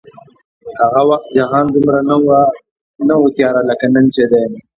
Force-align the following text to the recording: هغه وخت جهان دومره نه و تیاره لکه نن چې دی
هغه 0.81 1.01
وخت 1.09 1.27
جهان 1.37 1.65
دومره 1.73 1.99
نه 3.07 3.13
و 3.19 3.25
تیاره 3.35 3.61
لکه 3.69 3.85
نن 3.93 4.05
چې 4.15 4.23
دی 4.31 4.43